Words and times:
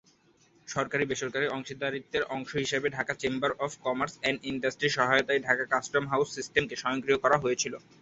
সরকারী-বেসরকারী 0.67 1.47
অংশীদারিত্বের 1.47 2.23
অংশ 2.35 2.51
হিসাবে 2.55 2.87
Dhaka 2.89 3.13
chamber 3.15 3.51
of 3.59 3.71
commerce 3.83 4.13
and 4.17 4.39
ইন্ডাস্ট্রির 4.43 4.95
সহায়তায় 4.97 5.41
ঢাকা 5.41 5.65
কাস্টম 5.73 6.03
হাউজ 6.07 6.27
সিস্টেমকে 6.31 6.75
স্বয়ংক্রিয় 6.75 7.19
করা 7.19 7.37
হয়েছিল। 7.37 7.73